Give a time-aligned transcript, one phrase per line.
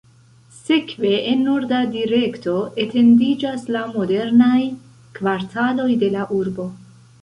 [0.67, 2.55] Sekve, en norda direkto,
[2.87, 4.59] etendiĝas la modernaj
[5.21, 6.73] kvartaloj de la urbo.